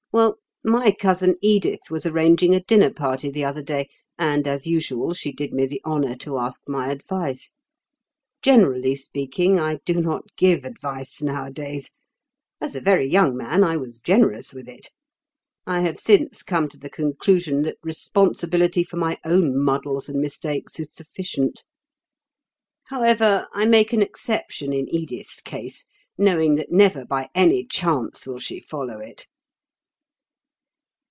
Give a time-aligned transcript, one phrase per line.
[0.13, 3.89] "Well, my cousin Edith was arranging a dinner party the other day,
[4.19, 7.53] and, as usual, she did me the honour to ask my advice.
[8.41, 11.91] Generally speaking, I do not give advice nowadays.
[12.59, 14.91] As a very young man I was generous with it.
[15.65, 20.77] I have since come to the conclusion that responsibility for my own muddles and mistakes
[20.77, 21.63] is sufficient.
[22.87, 25.85] However, I make an exception in Edith's case,
[26.17, 29.25] knowing that never by any chance will she follow it."